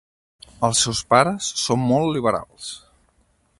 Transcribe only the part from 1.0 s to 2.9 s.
pares són molt liberals.